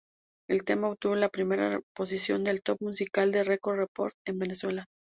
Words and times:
El 0.49 0.63
tema 0.63 0.89
obtuvo 0.89 1.13
la 1.13 1.29
primera 1.29 1.79
posición 1.95 2.43
del 2.43 2.63
Top 2.63 2.77
Musical 2.81 3.31
de 3.31 3.43
Record 3.43 3.77
Report 3.77 4.15
en 4.25 4.39
Venezuela. 4.39 4.85